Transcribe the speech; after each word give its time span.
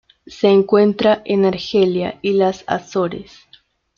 Se 0.25 0.47
encuentra 0.47 1.21
en 1.25 1.45
Argelia 1.45 2.17
y 2.23 2.33
las 2.33 2.63
Azores. 2.65 3.37